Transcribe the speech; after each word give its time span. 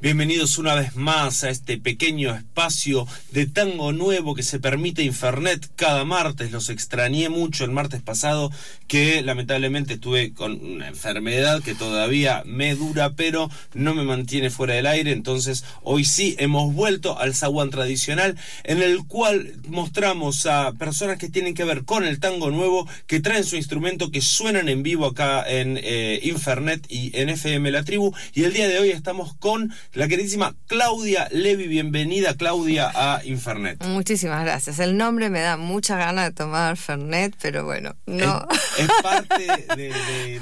Bienvenidos 0.04 0.58
una 0.58 0.74
vez 0.74 0.96
más 0.96 1.44
a 1.44 1.48
este 1.48 1.78
pequeño 1.78 2.34
espacio 2.34 3.06
de 3.30 3.46
tango 3.46 3.94
nuevo 3.94 4.34
que 4.34 4.42
se 4.42 4.60
permite 4.60 5.02
Infernet 5.02 5.66
cada 5.76 6.04
martes. 6.04 6.52
Los 6.52 6.68
extrañé 6.68 7.30
mucho 7.30 7.64
el 7.64 7.70
martes 7.70 8.02
pasado 8.02 8.52
que 8.86 9.22
lamentablemente 9.22 9.94
estuve 9.94 10.34
con 10.34 10.62
una 10.62 10.88
enfermedad 10.88 11.62
que 11.62 11.74
todavía 11.74 12.42
me 12.44 12.74
dura 12.74 13.14
pero 13.14 13.48
no 13.72 13.94
me 13.94 14.04
mantiene 14.04 14.50
fuera 14.50 14.74
del 14.74 14.84
aire. 14.84 15.10
Entonces 15.10 15.64
hoy 15.80 16.04
sí 16.04 16.36
hemos 16.38 16.74
vuelto 16.74 17.18
al 17.18 17.34
zaguán 17.34 17.70
tradicional 17.70 18.36
en 18.64 18.82
el 18.82 19.06
cual 19.06 19.54
mostramos 19.68 20.44
a 20.44 20.72
personas 20.72 21.16
que 21.16 21.30
tienen 21.30 21.54
que 21.54 21.64
ver 21.64 21.86
con 21.86 22.04
el 22.04 22.20
tango 22.20 22.50
nuevo, 22.50 22.86
que 23.06 23.20
traen 23.20 23.44
su 23.44 23.56
instrumento, 23.56 24.10
que 24.10 24.20
suenan 24.20 24.68
en 24.68 24.82
vivo 24.82 25.06
acá 25.06 25.42
en 25.48 25.80
eh, 25.82 26.20
Infernet 26.24 26.84
y 26.90 27.10
en 27.18 27.30
FM 27.30 27.70
La 27.70 27.84
Tribu. 27.84 28.12
Y 28.34 28.44
el 28.44 28.52
día 28.52 28.68
de 28.68 28.78
hoy 28.78 28.90
estamos 28.90 29.34
con 29.36 29.72
la 29.94 30.08
queridísima 30.08 30.54
Claudia 30.66 31.28
Levi. 31.30 31.68
Bienvenida, 31.68 32.34
Claudia, 32.34 32.90
a 32.94 33.24
Infernet. 33.24 33.82
Muchísimas 33.84 34.44
gracias. 34.44 34.78
El 34.80 34.96
nombre 34.96 35.30
me 35.30 35.40
da 35.40 35.56
mucha 35.56 35.96
ganas 35.96 36.26
de 36.26 36.32
tomar 36.32 36.76
Fernet, 36.76 37.34
pero 37.40 37.64
bueno, 37.64 37.94
no. 38.06 38.46
Es, 38.76 38.88
parte 39.02 39.66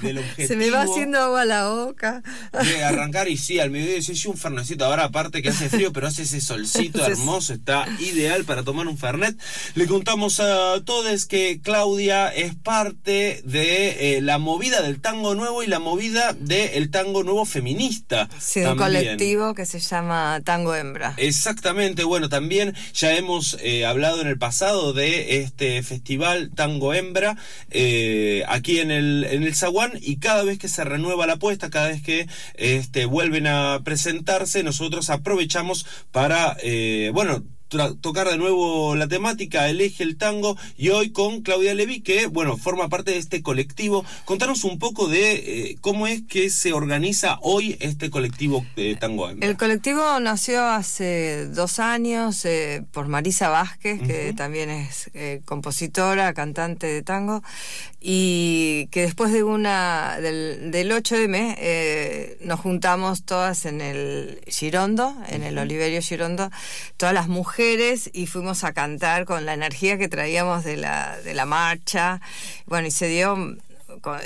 del 0.03 0.19
objetivo. 0.19 0.49
Se 0.49 0.57
me 0.57 0.71
va 0.71 0.83
haciendo 0.83 1.19
agua 1.19 1.45
la 1.45 1.69
boca. 1.69 2.23
De 2.65 2.83
arrancar 2.83 3.29
y 3.29 3.37
sí, 3.37 3.61
al 3.61 3.71
mediodía 3.71 4.01
sí, 4.01 4.27
un 4.27 4.39
Fernecito. 4.39 4.87
Ahora, 4.87 5.05
aparte 5.05 5.43
que 5.43 5.51
hace 5.51 5.69
frío, 5.69 5.93
pero 5.93 6.07
hace 6.07 6.23
ese 6.23 6.41
solcito 6.41 7.05
hermoso, 7.05 7.53
está 7.53 7.87
ideal 8.01 8.45
para 8.45 8.63
tomar 8.63 8.87
un 8.87 8.97
Fernet. 8.97 9.39
Le 9.75 9.87
contamos 9.87 10.41
a 10.41 10.83
todos 10.85 11.27
que 11.27 11.61
Claudia 11.63 12.29
es 12.29 12.55
parte 12.55 13.43
de 13.45 14.17
eh, 14.17 14.21
la 14.23 14.39
movida 14.39 14.81
del 14.81 15.01
tango 15.01 15.35
nuevo 15.35 15.63
y 15.63 15.67
la 15.67 15.79
movida 15.79 16.33
del 16.33 16.91
tango 16.91 17.23
nuevo 17.23 17.45
feminista. 17.45 18.31
Sí, 18.41 18.61
un 18.61 18.77
colectivo 18.77 19.42
que 19.55 19.67
se 19.67 19.81
llama 19.81 20.41
Tango 20.45 20.75
Hembra. 20.75 21.15
Exactamente, 21.17 22.05
bueno, 22.05 22.29
también 22.29 22.75
ya 22.95 23.15
hemos 23.17 23.59
eh, 23.61 23.85
hablado 23.85 24.21
en 24.21 24.29
el 24.29 24.39
pasado 24.39 24.93
de 24.93 25.43
este 25.43 25.83
festival 25.83 26.51
Tango 26.55 26.95
Hembra 26.95 27.37
eh, 27.71 28.45
aquí 28.49 28.79
en 28.79 28.91
el, 28.91 29.27
en 29.29 29.43
el 29.43 29.55
Zaguán 29.55 29.93
y 30.01 30.19
cada 30.19 30.45
vez 30.45 30.59
que 30.59 30.69
se 30.69 30.85
renueva 30.85 31.27
la 31.27 31.35
apuesta, 31.35 31.71
cada 31.71 31.89
vez 31.89 32.03
que 32.03 32.29
este, 32.55 33.05
vuelven 33.05 33.47
a 33.49 33.81
presentarse, 33.85 34.63
nosotros 34.63 35.11
aprovechamos 35.11 35.87
para, 36.13 36.57
eh, 36.63 37.11
bueno, 37.13 37.43
tocar 38.01 38.29
de 38.29 38.39
nuevo 38.39 38.95
la 38.97 39.09
temática, 39.09 39.69
el 39.69 39.81
eje, 39.81 40.03
el 40.03 40.17
tango, 40.17 40.57
y 40.77 40.91
hoy 40.91 41.11
con 41.11 41.43
Claudia 41.43 41.75
Levi, 41.75 42.01
que, 42.01 42.27
bueno, 42.27 42.57
forma 42.57 42.89
parte 42.89 43.13
de 43.13 43.19
este 43.19 43.43
colectivo. 43.43 44.05
Contanos 44.25 44.65
un 44.65 44.79
poco 44.79 45.09
de 45.09 45.33
eh, 45.71 45.77
cómo 45.81 46.07
es 46.07 46.23
que 46.23 46.51
se 46.51 46.73
organiza 46.73 47.39
hoy 47.43 47.77
este 47.81 48.11
colectivo 48.11 48.65
de 48.77 48.97
tango. 48.97 49.31
El 49.31 49.57
colectivo 49.57 50.21
nació 50.21 50.65
hace 50.65 51.47
dos 51.47 51.79
años 51.79 52.45
eh, 52.45 52.85
por 52.93 53.09
Marisa 53.09 53.49
Vázquez, 53.49 54.01
que 54.03 54.33
también 54.35 54.71
es 54.71 55.11
eh, 55.15 55.41
compositora, 55.45 56.35
cantante 56.35 56.87
de 56.87 57.03
tango, 57.03 57.43
y 58.01 58.89
que 58.91 59.03
después 59.03 59.33
de 59.33 59.45
una 59.45 60.19
del, 60.21 60.71
del 60.71 60.91
8M 60.91 62.45
nos 62.45 62.61
juntamos 62.61 63.25
todas 63.25 63.65
en 63.65 63.81
el 63.81 64.41
Girondo, 64.47 65.15
en 65.29 65.43
el 65.43 65.57
Oliverio 65.59 66.03
Girondo, 66.03 66.51
todas 66.97 67.15
las 67.15 67.29
mujeres 67.29 67.62
y 68.13 68.27
fuimos 68.27 68.65
a 68.65 68.73
cantar 68.73 69.25
con 69.25 69.47
la 69.47 69.55
energía 69.55 69.97
que 69.97 70.09
traíamos 70.09 70.65
de 70.65 70.77
la, 70.77 71.17
de 71.23 71.33
la 71.33 71.47
marcha. 71.47 72.21
Bueno, 72.67 72.89
y 72.89 72.91
se 72.91 73.07
dio 73.07 73.57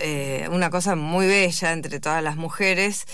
eh, 0.01 0.49
una 0.51 0.71
cosa 0.71 0.97
muy 0.97 1.27
bella 1.27 1.73
entre 1.73 2.01
todas 2.01 2.23
las 2.23 2.37
mujeres. 2.37 3.05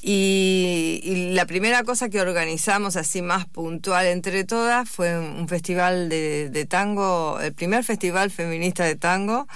Y, 0.00 1.32
la 1.34 1.44
primera 1.44 1.82
cosa 1.82 2.08
que 2.08 2.20
organizamos 2.20 2.96
así 2.96 3.20
más 3.20 3.44
puntual 3.44 4.06
entre 4.06 4.44
todas 4.44 4.88
fue 4.88 5.18
un 5.18 5.46
festival 5.46 6.08
de, 6.08 6.66
tango, 6.68 7.38
el 7.40 7.52
primer 7.52 7.84
festival 7.84 8.30
feminista 8.30 8.84
de 8.84 8.96
tango, 8.96 9.46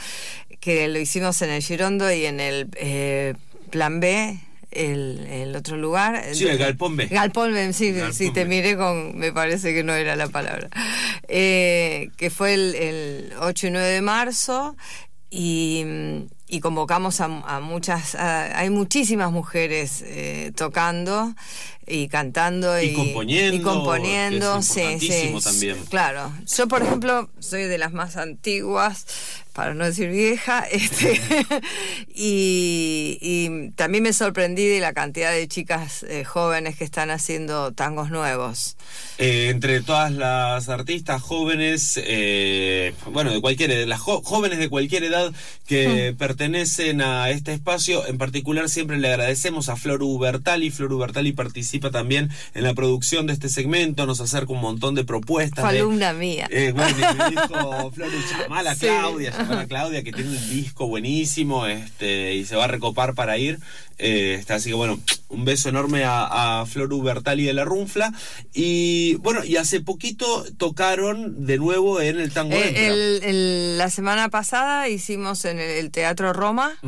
que 0.60 0.88
lo 0.88 0.98
hicimos 0.98 1.41
en 1.41 1.50
el 1.50 1.62
Girondo 1.62 2.12
y 2.12 2.26
en 2.26 2.41
el 2.41 2.69
eh, 2.76 3.34
Plan 3.70 4.00
B 4.00 4.38
el, 4.70 5.54
otro 5.56 5.76
lugar. 5.76 6.22
Sí, 6.32 6.47
el 6.47 6.58
Galpón 6.58 6.97
B. 6.97 7.06
Galpón 7.06 7.53
B, 7.53 7.72
sí, 7.72 7.94
sí 8.12 8.32
te 8.32 8.44
miré 8.44 8.76
con, 8.76 9.16
me 9.19 9.32
parece 9.32 9.75
que 9.75 9.82
no 9.82 9.94
era 9.94 10.16
la 10.16 10.28
palabra. 10.28 10.69
Eh, 11.28 12.10
que 12.16 12.31
fue 12.31 12.54
el, 12.54 12.75
el 12.75 13.32
8 13.41 13.66
y 13.66 13.70
9 13.70 13.86
de 13.88 14.00
marzo 14.00 14.76
y, 15.31 15.84
y 16.48 16.60
convocamos 16.60 17.20
a, 17.20 17.28
muchas, 17.60 18.16
hay 18.16 18.69
muchísimas 18.70 19.31
mujeres 19.31 20.03
eh, 20.04 20.53
tocando 20.56 21.34
y 21.91 22.09
cantando 22.09 22.81
y, 22.81 22.93
componiendo, 22.95 23.56
y 23.56 23.61
componiendo 23.61 24.62
sí, 24.62 24.99
sí, 25.01 25.34
también. 25.43 25.77
claro 25.89 26.33
yo 26.56 26.69
por 26.69 26.83
ejemplo 26.83 27.28
soy 27.41 27.65
de 27.65 27.78
las 27.78 27.93
más 27.93 28.17
antiguas 28.17 29.06
para 29.53 29.75
no 29.75 29.84
decir 29.84 30.11
vieja, 30.11 30.61
este, 30.71 31.21
y, 32.15 33.71
también 33.75 34.03
me 34.03 34.12
sorprendí 34.12 34.67
de 34.67 34.81
la 34.81 34.93
cantidad 34.93 35.33
de 35.33 35.47
chicas 35.49 36.05
eh, 36.09 36.25
jóvenes 36.25 36.77
que 36.77 36.84
están 36.84 37.11
haciendo 37.11 37.73
tangos 37.73 38.11
nuevos. 38.11 38.77
Eh, 39.19 39.49
entre 39.50 39.81
todas 39.83 40.12
las 40.12 40.69
artistas 40.69 41.21
jóvenes, 41.23 42.00
eh, 42.03 42.95
bueno, 43.12 43.33
de 43.33 43.41
cualquier 43.41 43.87
las 43.87 44.00
jóvenes 44.00 44.59
de 44.59 44.69
cualquier 44.69 45.05
edad 45.05 45.33
que 45.67 46.12
hmm. 46.12 46.17
pertenecen 46.17 47.03
a 47.03 47.31
este 47.31 47.53
espacio, 47.53 48.06
en 48.06 48.19
particular 48.19 48.69
siempre 48.69 48.99
le 48.99 49.09
agradecemos 49.09 49.69
a 49.69 49.77
Flor 49.77 50.03
Ubertali. 50.03 50.71
Flor 50.71 50.93
Ubertali 50.93 51.33
participa 51.33 51.80
también 51.89 52.31
en 52.55 52.65
la 52.65 52.75
producción 52.75 53.27
de 53.27 53.33
este 53.33 53.49
segmento, 53.49 54.05
nos 54.07 54.21
acerca 54.21 54.53
un 54.53 54.61
montón 54.61 54.95
de 54.95 55.05
propuestas. 55.05 55.65
Fue 55.65 55.79
alumna 55.79 56.13
mía. 56.13 56.49
bueno, 56.75 56.97
me 57.17 57.31
dijo 57.31 57.93
Claudia, 58.79 59.33
Claudia, 59.69 60.03
que 60.03 60.13
tiene 60.13 60.31
un 60.31 60.51
disco 60.51 60.87
buenísimo 60.87 61.67
este, 61.67 62.35
y 62.35 62.45
se 62.45 62.57
va 62.57 62.65
a 62.65 62.69
recopar 62.69 63.15
para 63.15 63.39
ir. 63.39 63.59
Eh, 64.03 64.43
así 64.49 64.71
que 64.71 64.75
bueno, 64.75 64.99
un 65.29 65.45
beso 65.45 65.69
enorme 65.69 66.05
a, 66.05 66.61
a 66.61 66.67
Flor 66.67 66.93
Ubertali 66.93 67.45
de 67.45 67.53
la 67.53 67.65
Runfla. 67.65 68.12
Y 68.55 69.15
bueno, 69.17 69.45
y 69.45 69.57
hace 69.57 69.81
poquito 69.81 70.45
tocaron 70.57 71.47
de 71.47 71.59
nuevo 71.59 72.01
en 72.01 72.19
el 72.19 72.33
Tango 72.33 72.57
eh, 72.57 73.75
La 73.76 73.91
semana 73.91 74.29
pasada 74.31 74.88
hicimos 74.88 75.44
en 75.44 75.59
el, 75.59 75.91
Teatro 75.91 76.33
Roma. 76.33 76.79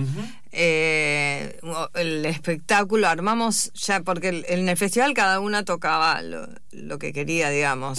Eh, 0.55 1.59
el 1.95 2.27
espectáculo 2.27 3.09
armamos 3.09 3.73
ya, 3.73 4.03
porque 4.03 4.45
en 4.47 4.69
el 4.69 4.77
festival 4.77 5.15
cada 5.15 5.41
una 5.41 5.65
tocaba 5.65 6.21
lo, 6.73 6.99
que 6.99 7.13
quería, 7.13 7.51
digamos. 7.51 7.99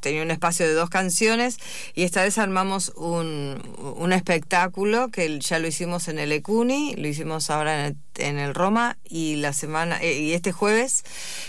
tenía 0.00 0.22
un 0.22 0.30
espacio 0.30 0.66
de 0.66 0.72
dos 0.72 0.90
canciones 0.90 1.58
y 1.94 2.02
esta 2.02 2.22
vez 2.22 2.38
armamos 2.38 2.92
un, 2.96 3.62
un 3.96 4.12
espectáculo 4.12 5.08
que 5.10 5.38
ya 5.38 5.58
lo 5.58 5.68
hicimos 5.68 6.08
en 6.08 6.18
el 6.18 6.32
Ecuni, 6.32 6.94
lo 6.96 7.08
hicimos 7.08 7.50
ahora 7.50 7.80
en 7.80 7.86
el, 7.86 7.96
en 8.18 8.38
el 8.38 8.54
Roma 8.54 8.98
y 9.04 9.36
la 9.36 9.52
semana 9.52 9.98
eh, 10.02 10.18
y 10.18 10.32
este 10.32 10.52
jueves 10.52 11.04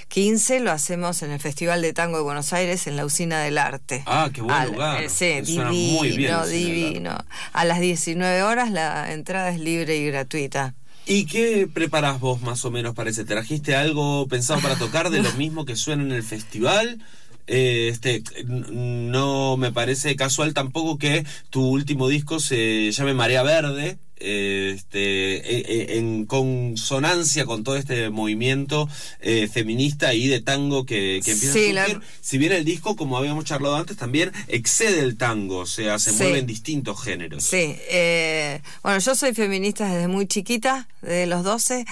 15 0.10 0.60
lo 0.60 0.72
hacemos 0.72 1.22
en 1.24 1.32
el 1.32 1.40
Festival 1.40 1.82
de 1.82 1.94
Tango 1.94 2.18
de 2.18 2.24
Buenos 2.24 2.54
Aires 2.54 2.88
en 2.88 2.96
la 2.96 3.06
Usina 3.06 3.40
del 3.40 3.58
Arte. 3.58 4.04
Ah, 4.06 4.30
qué 4.34 4.42
buen 4.42 4.74
lugar. 4.74 5.04
Eh, 5.04 5.10
sí, 5.10 5.42
divino, 5.42 6.46
divino. 6.46 7.18
A 7.54 7.66
las 7.66 7.80
19 7.80 8.44
horas 8.44 8.72
la 8.72 9.12
entrada 9.14 9.50
es 9.50 9.60
libre 9.60 9.98
y 9.98 10.06
gratuita. 10.08 10.76
¿Y 11.10 11.26
qué 11.26 11.70
preparas 11.74 12.20
vos 12.20 12.42
más 12.42 12.66
o 12.66 12.72
menos 12.72 12.94
para 12.94 13.10
ese? 13.10 13.24
¿Trajiste 13.24 13.76
algo 13.76 14.28
pensado 14.28 14.60
para 14.60 14.78
tocar 14.78 15.10
de 15.10 15.24
lo 15.24 15.32
mismo 15.34 15.64
que 15.64 15.78
suena 15.78 16.04
en 16.04 16.12
el 16.12 16.22
festival? 16.22 17.00
Eh, 17.48 17.88
este, 17.90 18.24
no 18.46 19.56
me 19.56 19.72
parece 19.72 20.18
casual 20.18 20.54
tampoco 20.54 20.98
que 20.98 21.26
tu 21.50 21.66
último 21.66 22.10
disco 22.10 22.42
se 22.42 22.92
llame 22.92 23.14
Marea 23.14 23.42
Verde, 23.42 24.00
este, 24.20 25.36
eh, 25.38 25.64
eh, 25.68 25.98
en 25.98 26.26
consonancia 26.26 27.46
con 27.46 27.64
todo 27.64 27.76
este 27.78 28.10
movimiento 28.10 28.90
eh, 29.22 29.48
feminista 29.48 30.14
y 30.14 30.28
de 30.28 30.42
tango 30.42 30.86
que, 30.86 31.22
que 31.24 31.32
empieza 31.32 31.54
Sí, 31.54 31.70
a 31.70 31.74
la- 31.74 31.86
surgir. 31.88 32.02
Si 32.22 32.38
bien 32.38 32.52
el 32.52 32.66
disco, 32.66 32.96
como 32.96 33.18
habíamos 33.18 33.46
charlado 33.46 33.76
antes, 33.76 33.98
también 33.98 34.32
excede 34.48 35.00
el 35.00 35.18
tango, 35.18 35.60
o 35.60 35.66
sea, 35.66 36.00
se 36.00 36.12
Sí. 36.12 36.18
mueve 36.24 36.40
en 36.40 36.48
distintos 36.48 37.02
géneros. 37.02 37.44
Sí, 37.44 37.76
eh, 37.90 38.62
bueno, 38.84 39.00
yo 39.00 39.16
soy 39.16 39.34
feminista 39.34 39.88
desde 39.94 40.08
muy 40.08 40.28
chiquita, 40.28 40.88
desde 41.02 41.26
los 41.28 41.44
12, 41.44 41.86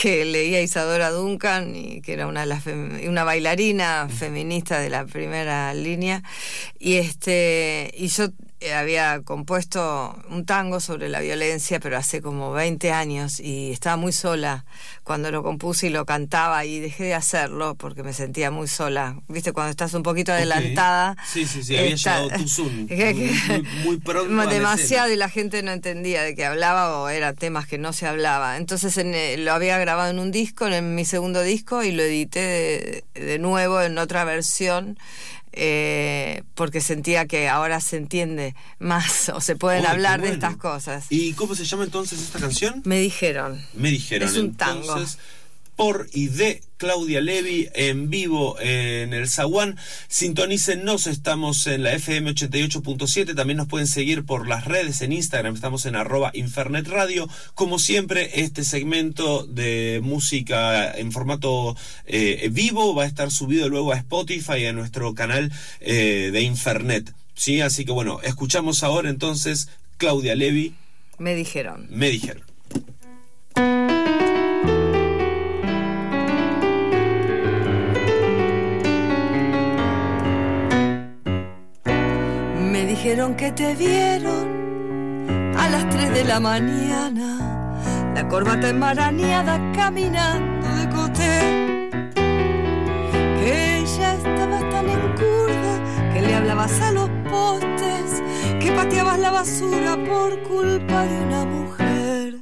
que 0.00 0.24
leía 0.24 0.58
a 0.58 0.62
Isadora 0.62 1.10
Duncan, 1.10 1.74
y 1.74 2.00
que 2.02 2.12
era 2.12 2.26
una, 2.26 2.40
de 2.40 2.46
las 2.46 2.64
una 2.66 3.24
bailarina 3.24 4.08
feminista 4.08 4.78
de 4.78 4.90
la 4.90 5.06
primera 5.06 5.72
línea, 5.74 6.22
y, 6.78 6.94
este, 6.94 7.92
y 7.96 8.08
yo 8.08 8.28
había 8.76 9.22
compuesto 9.22 10.16
un 10.28 10.44
tango 10.44 10.80
sobre 10.80 11.08
la 11.08 11.20
violencia, 11.20 11.80
pero 11.80 11.96
hace 11.96 12.20
como 12.20 12.52
20 12.52 12.92
años, 12.92 13.40
y 13.40 13.72
estaba 13.72 13.96
muy 13.96 14.12
sola 14.12 14.64
cuando 15.02 15.30
lo 15.30 15.42
compuse 15.42 15.86
y 15.86 15.90
lo 15.90 16.04
cantaba, 16.04 16.64
y 16.64 16.78
dejé 16.80 17.04
de 17.04 17.14
hacerlo 17.14 17.74
porque 17.74 18.02
me 18.02 18.12
sentía 18.12 18.50
muy 18.50 18.68
sola. 18.68 19.16
Viste, 19.28 19.52
cuando 19.52 19.70
estás 19.70 19.94
un 19.94 20.02
poquito 20.02 20.32
adelantada. 20.32 21.16
Sí, 21.26 21.46
sí, 21.46 21.62
sí, 21.62 21.76
había 21.76 21.94
está- 21.94 22.22
llegado 22.22 22.46
soon, 22.48 22.86
que- 22.88 23.14
muy- 23.48 23.62
muy- 23.84 23.96
pronto 23.98 24.50
Demasiado 24.50 25.10
y 25.12 25.16
la 25.16 25.28
gente 25.28 25.62
no 25.62 25.72
entendía 25.72 26.22
de 26.22 26.34
qué 26.34 26.44
hablaba 26.44 26.98
o 27.00 27.08
eran 27.08 27.34
temas 27.36 27.66
que 27.66 27.78
no 27.78 27.92
se 27.92 28.06
hablaba. 28.06 28.56
Entonces 28.56 28.96
en, 28.98 29.14
eh, 29.14 29.36
lo 29.38 29.52
había 29.52 29.78
grabado 29.78 30.10
en 30.10 30.18
un 30.18 30.30
disco, 30.30 30.66
en 30.66 30.94
mi 30.94 31.04
segundo 31.04 31.42
disco, 31.42 31.82
y 31.82 31.92
lo 31.92 32.02
edité 32.02 33.04
de, 33.14 33.20
de 33.26 33.38
nuevo 33.38 33.80
en 33.80 33.96
otra 33.98 34.24
versión. 34.24 34.98
Eh, 35.52 36.42
porque 36.54 36.80
sentía 36.80 37.26
que 37.26 37.48
ahora 37.48 37.80
se 37.80 37.96
entiende 37.96 38.54
más 38.78 39.28
o 39.34 39.40
se 39.40 39.56
pueden 39.56 39.86
hablar 39.86 40.22
de 40.22 40.30
estas 40.30 40.56
cosas. 40.56 41.06
¿Y 41.10 41.32
cómo 41.34 41.54
se 41.54 41.64
llama 41.64 41.84
entonces 41.84 42.20
esta 42.20 42.38
canción? 42.38 42.82
Me 42.84 43.00
dijeron. 43.00 43.64
Me 43.74 43.90
dijeron. 43.90 44.28
Es 44.28 44.36
un 44.36 44.54
tango. 44.54 44.96
Por 45.80 46.10
y 46.12 46.28
de 46.28 46.60
Claudia 46.76 47.22
Levi 47.22 47.70
en 47.72 48.10
vivo 48.10 48.60
en 48.60 49.14
el 49.14 49.30
Zaguán. 49.30 49.78
Sintonícennos, 50.08 51.06
estamos 51.06 51.66
en 51.66 51.84
la 51.84 51.94
FM 51.94 52.32
88.7. 52.32 53.34
También 53.34 53.56
nos 53.56 53.66
pueden 53.66 53.86
seguir 53.86 54.26
por 54.26 54.46
las 54.46 54.66
redes 54.66 55.00
en 55.00 55.14
Instagram. 55.14 55.54
Estamos 55.54 55.86
en 55.86 55.96
arroba 55.96 56.32
Infernet 56.34 56.86
Radio. 56.86 57.30
Como 57.54 57.78
siempre, 57.78 58.42
este 58.42 58.62
segmento 58.62 59.46
de 59.46 60.00
música 60.02 60.92
en 60.92 61.12
formato 61.12 61.74
eh, 62.04 62.50
vivo 62.52 62.94
va 62.94 63.04
a 63.04 63.06
estar 63.06 63.30
subido 63.30 63.70
luego 63.70 63.94
a 63.94 63.96
Spotify 63.96 64.58
y 64.58 64.66
a 64.66 64.74
nuestro 64.74 65.14
canal 65.14 65.50
eh, 65.80 66.28
de 66.30 66.42
Infernet. 66.42 67.10
¿Sí? 67.34 67.62
Así 67.62 67.86
que 67.86 67.92
bueno, 67.92 68.20
escuchamos 68.22 68.82
ahora 68.82 69.08
entonces 69.08 69.70
Claudia 69.96 70.34
Levi. 70.34 70.74
Me 71.16 71.34
dijeron. 71.34 71.86
Me 71.88 72.10
dijeron. 72.10 72.49
Que 83.10 83.50
te 83.50 83.74
vieron 83.74 84.46
a 85.58 85.68
las 85.68 85.88
3 85.88 86.14
de 86.14 86.24
la 86.24 86.38
mañana, 86.38 88.12
la 88.14 88.28
corbata 88.28 88.68
enmarañada 88.68 89.60
caminando 89.72 90.68
de 90.76 90.88
coté. 90.88 92.12
Que 93.40 93.78
ella 93.78 94.14
estaba 94.14 94.60
tan 94.70 94.88
encurda 94.88 96.12
que 96.14 96.22
le 96.22 96.34
hablabas 96.36 96.80
a 96.80 96.92
los 96.92 97.10
postes, 97.28 98.22
que 98.60 98.70
pateabas 98.70 99.18
la 99.18 99.32
basura 99.32 99.96
por 100.08 100.40
culpa 100.44 101.04
de 101.04 101.20
una 101.20 101.44
mujer. 101.46 102.34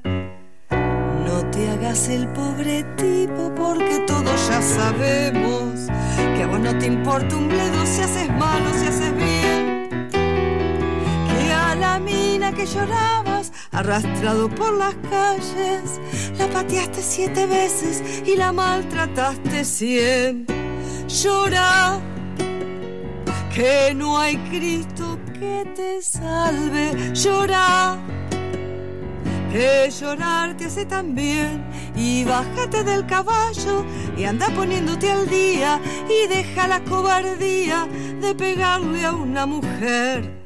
No 1.24 1.50
te 1.50 1.70
hagas 1.70 2.10
el 2.10 2.28
pobre 2.28 2.84
tipo 2.98 3.54
porque 3.56 4.00
todos 4.06 4.48
ya 4.50 4.60
sabemos 4.60 5.88
que 6.36 6.42
a 6.42 6.46
vos 6.46 6.60
no 6.60 6.76
te 6.76 6.86
importa 6.86 7.34
un 7.36 7.48
bledo 7.48 7.86
si 7.86 8.02
haces 8.02 8.28
mal 8.28 8.62
o 8.66 8.78
si 8.78 8.86
haces 8.86 9.16
bien. 9.16 9.27
Que 12.52 12.66
llorabas 12.66 13.52
arrastrado 13.72 14.48
por 14.48 14.72
las 14.74 14.94
calles 15.10 16.00
la 16.38 16.46
pateaste 16.48 17.02
siete 17.02 17.46
veces 17.46 18.02
y 18.26 18.36
la 18.36 18.52
maltrataste 18.52 19.64
cien. 19.64 20.46
Llora 21.08 22.00
que 23.54 23.92
no 23.94 24.18
hay 24.18 24.36
Cristo 24.50 25.18
que 25.32 25.70
te 25.74 26.02
salve. 26.02 27.12
Llora 27.14 27.98
que 29.52 29.90
llorar 29.90 30.56
te 30.56 30.66
hace 30.66 30.84
tan 30.84 31.14
bien 31.14 31.64
y 31.96 32.24
bájate 32.24 32.84
del 32.84 33.06
caballo 33.06 33.84
y 34.16 34.24
anda 34.24 34.48
poniéndote 34.50 35.10
al 35.10 35.28
día 35.28 35.80
y 36.08 36.28
deja 36.28 36.68
la 36.68 36.84
cobardía 36.84 37.88
de 38.20 38.34
pegarle 38.34 39.04
a 39.06 39.12
una 39.12 39.46
mujer. 39.46 40.37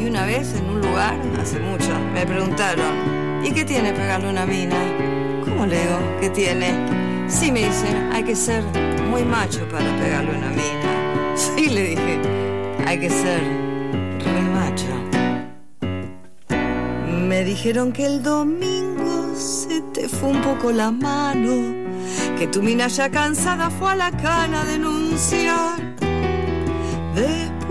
Y 0.00 0.06
una 0.06 0.24
vez 0.24 0.54
en 0.54 0.64
un 0.70 0.80
lugar, 0.80 1.14
hace 1.38 1.58
mucho, 1.58 1.90
me 2.14 2.24
preguntaron, 2.24 3.44
¿y 3.44 3.52
qué 3.52 3.66
tiene 3.66 3.92
pegarle 3.92 4.30
una 4.30 4.46
mina? 4.46 4.76
¿Cómo 5.44 5.66
le 5.66 5.78
digo? 5.78 5.98
¿Qué 6.22 6.30
tiene? 6.30 7.28
Sí, 7.28 7.52
me 7.52 7.66
dicen, 7.66 8.10
hay 8.10 8.24
que 8.24 8.34
ser 8.34 8.64
muy 9.10 9.24
macho 9.24 9.68
para 9.68 9.94
pegarle 9.98 10.30
una 10.38 10.48
mina. 10.48 10.70
Sí, 11.36 11.68
le 11.68 11.90
dije, 11.90 12.18
hay 12.86 12.98
que 12.98 13.08
ser 13.08 13.40
re 13.40 14.42
macho. 14.42 14.86
Me 17.08 17.44
dijeron 17.44 17.92
que 17.92 18.06
el 18.06 18.22
domingo 18.22 19.34
se 19.34 19.80
te 19.92 20.08
fue 20.08 20.30
un 20.30 20.40
poco 20.42 20.72
la 20.72 20.90
mano, 20.90 21.74
que 22.38 22.46
tu 22.46 22.62
mina 22.62 22.88
ya 22.88 23.10
cansada 23.10 23.70
fue 23.70 23.92
a 23.92 23.96
la 23.96 24.10
cana 24.10 24.62
a 24.62 24.64
denunciar. 24.64 25.90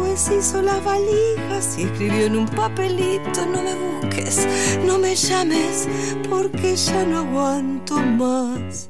Después 0.10 0.40
hizo 0.40 0.62
las 0.64 0.84
valijas 0.84 1.78
y 1.78 1.84
escribió 1.84 2.26
en 2.26 2.36
un 2.38 2.48
papelito, 2.48 3.46
no 3.46 3.62
me 3.62 3.76
busques, 3.76 4.48
no 4.84 4.98
me 4.98 5.16
llames, 5.16 5.88
porque 6.28 6.76
ya 6.76 7.04
no 7.06 7.20
aguanto 7.20 7.98
más. 7.98 8.90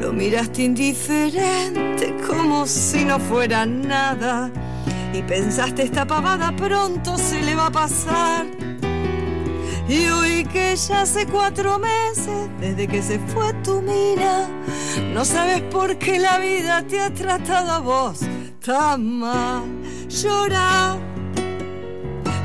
Lo 0.00 0.12
miraste 0.12 0.62
indiferente, 0.62 2.16
como 2.28 2.64
si 2.64 3.04
no 3.04 3.18
fuera 3.18 3.66
nada, 3.66 4.52
y 5.12 5.20
pensaste 5.22 5.82
esta 5.82 6.06
pavada 6.06 6.54
pronto 6.54 7.18
se 7.18 7.42
le 7.42 7.56
va 7.56 7.66
a 7.66 7.72
pasar. 7.72 8.46
Y 9.88 10.06
hoy 10.06 10.44
que 10.44 10.76
ya 10.76 11.02
hace 11.02 11.26
cuatro 11.26 11.78
meses 11.78 12.48
desde 12.60 12.86
que 12.86 13.02
se 13.02 13.18
fue 13.18 13.52
tu 13.64 13.82
mina, 13.82 14.48
no 15.12 15.24
sabes 15.24 15.62
por 15.62 15.98
qué 15.98 16.20
la 16.20 16.38
vida 16.38 16.86
te 16.86 17.00
ha 17.00 17.12
tratado 17.12 17.72
a 17.72 17.78
vos 17.80 18.20
tan 18.64 19.18
mal. 19.18 19.75
Llora, 20.08 20.98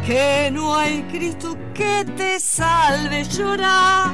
que 0.06 0.50
no 0.52 0.76
hay 0.76 1.04
Cristo 1.04 1.56
que 1.74 2.04
te 2.18 2.40
salve. 2.40 3.24
Llora, 3.24 4.14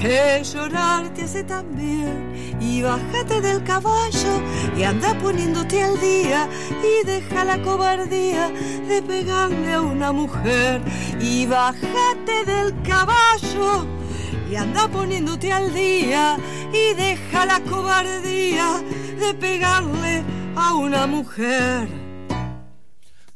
que 0.00 0.42
llorar 0.42 1.08
te 1.14 1.22
hace 1.22 1.44
tan 1.44 1.76
bien. 1.76 2.56
Y 2.60 2.82
bájate 2.82 3.40
del 3.40 3.62
caballo 3.62 4.42
y 4.76 4.82
anda 4.82 5.16
poniéndote 5.18 5.82
al 5.82 6.00
día 6.00 6.48
y 6.82 7.06
deja 7.06 7.44
la 7.44 7.62
cobardía 7.62 8.50
de 8.88 9.00
pegarle 9.00 9.74
a 9.74 9.80
una 9.80 10.10
mujer. 10.12 10.82
Y 11.20 11.46
bájate 11.46 12.44
del 12.44 12.74
caballo 12.82 13.86
y 14.50 14.56
anda 14.56 14.88
poniéndote 14.88 15.52
al 15.52 15.72
día 15.72 16.36
y 16.72 16.94
deja 16.94 17.46
la 17.46 17.60
cobardía 17.60 18.82
de 19.20 19.34
pegarle 19.34 20.37
a 20.58 20.74
una 20.74 21.06
mujer. 21.06 21.88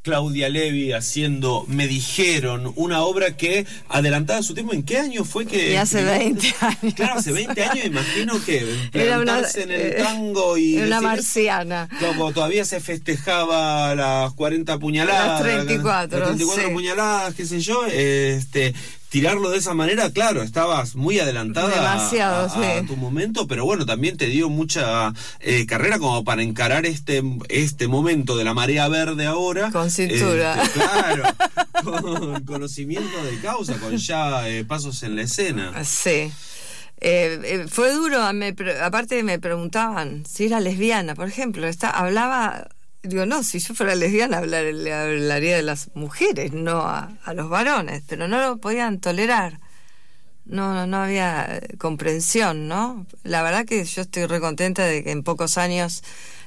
Claudia 0.03 0.49
Levi 0.49 0.91
haciendo 0.93 1.65
Me 1.69 1.87
Dijeron, 1.87 2.73
una 2.75 3.03
obra 3.05 3.37
que 3.37 3.65
adelantada 3.89 4.41
a 4.41 4.43
su 4.43 4.53
tiempo. 4.53 4.73
¿En 4.73 4.83
qué 4.83 4.99
año 4.99 5.25
fue 5.25 5.47
que.? 5.47 5.71
Y 5.75 5.77
hace 5.77 6.01
escribiste? 6.01 6.57
20 6.61 6.67
años. 6.83 6.95
Claro, 6.97 7.15
hace 7.21 7.31
20 7.33 7.63
años, 7.65 7.85
imagino 7.87 8.45
que 8.45 8.67
Era 8.93 9.21
una, 9.21 9.43
en 9.55 9.71
el 9.71 9.81
eh, 9.81 9.97
tango 10.03 10.59
y. 10.59 10.77
una 10.79 10.97
decir- 10.97 11.03
marciana. 11.03 11.89
Como 12.01 12.33
todavía 12.33 12.65
se 12.65 12.81
festejaba 12.81 13.95
las 13.95 14.33
40 14.35 14.77
puñaladas. 14.81 15.41
Las 15.41 15.43
34, 15.43 16.19
las 16.19 16.27
34 16.31 16.69
sí. 16.69 16.75
puñaladas, 16.75 17.35
qué 17.37 17.47
sé 17.47 17.61
yo. 17.61 17.87
Este, 17.87 18.75
tirarlo 19.13 19.51
de 19.51 19.59
esa 19.59 19.75
manera, 19.75 20.11
claro, 20.11 20.43
estabas 20.43 20.97
muy 20.97 21.21
adelantada 21.21 21.69
Demasiado, 21.69 22.37
a, 22.37 22.45
a 22.47 22.81
sí. 22.81 22.87
tu 22.87 22.97
momento, 22.97 23.47
pero 23.47 23.67
bueno, 23.67 23.85
también 23.85 24.17
te 24.17 24.27
dio 24.27 24.49
mucha 24.49 25.13
eh, 25.41 25.67
carrera 25.67 25.99
como 25.99 26.25
para 26.25 26.43
encarar 26.43 26.87
este, 26.87 27.23
este 27.51 27.89
momento 27.89 28.39
de 28.39 28.45
la 28.45 28.55
marea 28.55 28.89
verde 28.89 29.27
ahora. 29.27 29.71
Con 29.71 29.91
cintura. 29.91 30.63
Este, 30.63 30.81
claro, 30.81 31.25
con 31.85 32.45
conocimiento 32.45 33.23
de 33.23 33.39
causa, 33.41 33.75
con 33.79 33.99
ya 33.99 34.49
eh, 34.49 34.65
pasos 34.65 35.03
en 35.03 35.17
la 35.17 35.23
escena. 35.23 35.85
Sí. 35.85 36.33
Eh, 37.05 37.39
eh, 37.45 37.67
fue 37.69 37.93
duro, 37.93 38.33
me 38.33 38.55
aparte 38.83 39.23
me 39.25 39.39
preguntaban 39.39 40.25
si 40.25 40.47
era 40.47 40.59
lesbiana, 40.59 41.15
por 41.15 41.29
ejemplo, 41.29 41.67
está, 41.67 41.91
hablaba 41.91 42.69
Digo, 43.03 43.27
no, 43.27 43.43
si 43.43 43.59
yo 43.59 43.75
fuera 43.75 43.95
lesbiana 43.97 44.41
le 44.43 44.93
hablaría 44.95 45.57
de 45.57 45.63
las 45.63 45.91
mujeres, 45.95 46.53
no 46.53 46.83
a, 46.83 47.11
a 47.25 47.35
los 47.35 47.49
varones, 47.49 48.03
pero 48.07 48.29
no 48.29 48.41
lo 48.41 48.59
podían 48.59 49.01
tolerar. 49.01 49.59
No, 50.45 50.75
no, 50.75 50.87
no 50.87 50.99
había 50.99 51.59
eh, 51.59 51.77
comprensión, 51.79 52.69
¿no? 52.69 53.07
La 53.25 53.43
verdad 53.43 53.65
que 53.67 53.85
yo 53.85 54.03
estoy 54.03 54.27
recontenta 54.27 54.85
de 54.85 55.05
que 55.05 55.13
en 55.13 55.23
pocos 55.23 55.59
años 55.59 56.03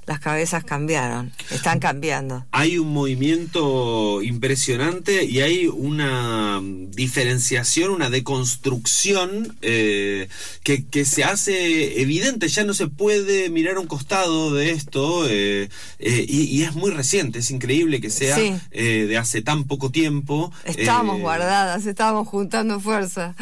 las 0.06 0.20
cabezas 0.20 0.64
cambiaron, 0.64 1.32
están 1.50 1.80
cambiando. 1.80 2.46
Hay 2.52 2.78
un 2.78 2.94
movimiento 2.94 4.22
impresionante 4.22 5.26
y 5.26 5.42
hay 5.42 5.68
una 5.68 6.62
diferenciación, 6.64 7.92
una 7.92 8.10
deconstrucción 8.10 9.58
eh, 9.62 10.28
que, 10.64 10.86
que, 10.86 11.06
se 11.06 11.24
hace 11.24 12.02
evidente, 12.02 12.48
ya 12.48 12.64
no 12.64 12.74
se 12.74 12.88
puede 12.88 13.50
mirar 13.50 13.80
un 13.80 13.88
costado 13.88 14.54
de 14.54 14.72
esto 14.72 15.28
eh, 15.28 15.70
eh, 16.00 16.26
y, 16.28 16.44
y, 16.44 16.64
es 16.64 16.76
muy 16.76 16.92
reciente, 16.92 17.40
es 17.40 17.50
increíble 17.50 18.00
que 18.00 18.10
sea 18.10 18.36
sí. 18.36 18.54
de 18.72 19.18
hace 19.18 19.42
tan 19.42 19.64
poco 19.64 19.90
tiempo. 19.90 20.52
Estábamos 20.66 21.20
guardadas, 21.20 21.86
estábamos 21.86 22.28
juntando 22.28 22.80
fuerza. 22.80 23.36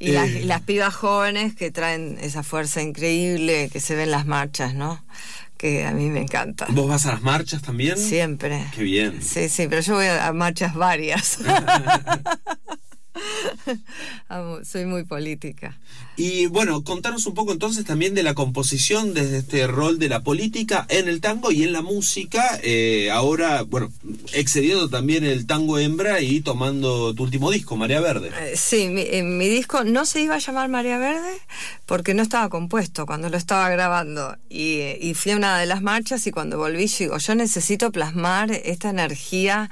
Y, 0.00 0.12
las, 0.12 0.30
las 0.44 0.62
pibas 0.62 0.94
jóvenes 0.94 1.56
que 1.56 1.72
traen 1.72 2.18
esa 2.20 2.44
fuerza 2.44 2.80
increíble 2.82 3.68
que 3.72 3.80
se 3.80 3.96
ve 3.96 4.04
en 4.04 4.12
las 4.12 4.26
marchas, 4.26 4.72
¿no? 4.72 5.02
Que 5.58 5.84
a 5.84 5.90
mí 5.90 6.08
me 6.08 6.20
encanta. 6.20 6.66
¿Vos 6.70 6.88
vas 6.88 7.04
a 7.06 7.12
las 7.12 7.22
marchas 7.22 7.60
también? 7.60 7.98
Siempre. 7.98 8.64
Qué 8.74 8.84
bien. 8.84 9.20
Sí, 9.20 9.48
sí, 9.48 9.66
pero 9.68 9.82
yo 9.82 9.96
voy 9.96 10.06
a, 10.06 10.32
marchas 10.32 10.74
varias. 10.74 11.38
Soy 14.64 14.86
muy 14.86 15.04
política. 15.04 15.76
Y 16.16 16.46
bueno, 16.46 16.82
contanos 16.82 17.26
un 17.26 17.34
poco 17.34 17.52
entonces 17.52 17.84
también 17.84 18.14
de 18.14 18.22
la 18.22 18.34
composición 18.34 19.14
desde 19.14 19.38
este 19.38 19.66
rol 19.66 19.98
de 19.98 20.08
la 20.08 20.22
política 20.22 20.84
en 20.88 21.08
el 21.08 21.20
tango 21.20 21.52
y 21.52 21.62
en 21.62 21.72
la 21.72 21.82
música. 21.82 22.58
Eh, 22.62 23.10
ahora, 23.12 23.62
bueno, 23.62 23.92
excediendo 24.32 24.88
también 24.88 25.24
el 25.24 25.46
tango 25.46 25.78
hembra 25.78 26.20
y 26.20 26.40
tomando 26.40 27.14
tu 27.14 27.22
último 27.22 27.50
disco, 27.50 27.76
Marea 27.76 28.00
Verde. 28.00 28.30
Eh, 28.40 28.56
sí, 28.56 28.88
mi, 28.88 29.02
eh, 29.02 29.22
mi, 29.22 29.48
disco 29.48 29.84
no 29.84 30.04
se 30.06 30.20
iba 30.22 30.34
a 30.34 30.38
llamar 30.38 30.68
Marea 30.68 30.98
Verde 30.98 31.38
porque 31.86 32.14
no 32.14 32.22
estaba 32.22 32.48
compuesto 32.48 33.06
cuando 33.06 33.28
lo 33.28 33.36
estaba 33.36 33.68
grabando. 33.68 34.36
Y, 34.48 34.80
y 35.00 35.14
fui 35.14 35.32
a 35.32 35.36
una 35.36 35.58
de 35.58 35.66
las 35.66 35.82
marchas 35.82 36.26
y 36.26 36.32
cuando 36.32 36.58
volví, 36.58 36.86
digo, 36.98 37.18
yo 37.18 37.34
necesito 37.34 37.92
plasmar 37.92 38.50
esta 38.50 38.90
energía 38.90 39.70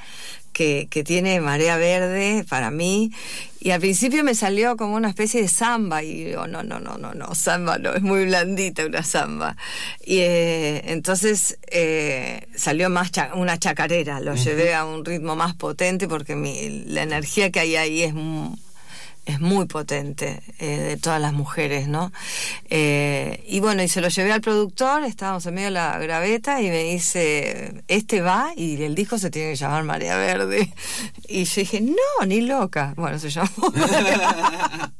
que, 0.56 0.88
que, 0.90 1.04
tiene 1.04 1.38
Marea 1.40 1.76
Verde 1.76 2.46
para 2.48 2.70
mí. 2.70 3.12
Y 3.60 3.72
al 3.72 3.80
principio 3.80 4.24
me 4.24 4.34
salió 4.34 4.78
como 4.78 4.94
una 4.94 5.10
especie 5.10 5.42
de 5.42 5.48
samba. 5.48 6.02
Y 6.02 6.24
digo, 6.24 6.46
no, 6.46 6.62
no, 6.62 6.80
no, 6.80 6.96
no, 6.96 7.12
no, 7.12 7.34
samba 7.34 7.76
no, 7.76 7.92
es 7.92 8.00
muy 8.00 8.24
blandita 8.24 8.86
una 8.86 9.02
samba. 9.02 9.54
Y 10.02 10.20
eh, 10.20 10.82
entonces 10.86 11.58
eh, 11.66 12.46
salió 12.54 12.88
más 12.88 13.12
cha 13.12 13.32
una 13.34 13.58
chacarera. 13.58 14.20
Lo 14.20 14.32
uh 14.32 14.34
-huh. 14.34 14.44
llevé 14.44 14.74
a 14.74 14.86
un 14.86 15.04
ritmo 15.04 15.36
más 15.36 15.54
potente 15.54 16.08
porque 16.08 16.36
mi, 16.36 16.84
la 16.86 17.02
energía 17.02 17.50
que 17.50 17.60
hay 17.60 17.76
ahí 17.76 18.02
es 18.02 18.14
muy, 18.14 18.56
es 19.26 19.40
muy 19.40 19.66
potente 19.66 20.40
eh, 20.58 20.78
de 20.78 20.96
todas 20.96 21.20
las 21.20 21.32
mujeres, 21.32 21.88
¿no? 21.88 22.12
Eh, 22.70 23.44
y 23.48 23.60
bueno, 23.60 23.82
y 23.82 23.88
se 23.88 24.00
lo 24.00 24.08
llevé 24.08 24.32
al 24.32 24.40
productor, 24.40 25.04
estábamos 25.04 25.44
en 25.46 25.54
medio 25.54 25.66
de 25.66 25.72
la 25.72 25.98
graveta 25.98 26.62
y 26.62 26.70
me 26.70 26.84
dice, 26.84 27.82
este 27.88 28.22
va 28.22 28.52
y 28.56 28.80
el 28.82 28.94
disco 28.94 29.18
se 29.18 29.30
tiene 29.30 29.50
que 29.50 29.56
llamar 29.56 29.84
Marea 29.84 30.16
Verde. 30.16 30.72
Y 31.28 31.44
yo 31.44 31.60
dije, 31.62 31.80
no, 31.80 32.26
ni 32.26 32.40
loca. 32.40 32.94
Bueno, 32.96 33.18
se 33.18 33.30
llamó 33.30 33.50